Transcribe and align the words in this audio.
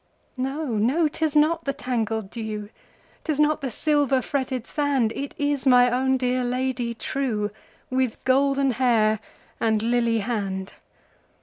No! 0.35 0.65
no! 0.77 1.07
'tis 1.07 1.35
not 1.35 1.65
the 1.65 1.73
tangled 1.75 2.31
dew,'Tis 2.31 3.39
not 3.39 3.61
the 3.61 3.69
silver 3.69 4.19
fretted 4.23 4.65
sand, 4.65 5.13
It 5.15 5.35
is 5.37 5.67
my 5.67 5.91
own 5.91 6.17
dear 6.17 6.43
Lady 6.43 6.95
trueWith 6.95 8.17
golden 8.25 8.71
hair 8.71 9.19
and 9.59 9.83
lily 9.83 10.17
hand! 10.17 10.73